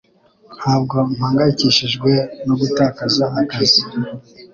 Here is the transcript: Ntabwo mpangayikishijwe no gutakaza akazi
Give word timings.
Ntabwo 0.57 0.95
mpangayikishijwe 1.15 2.11
no 2.45 2.53
gutakaza 2.61 3.25
akazi 3.41 3.81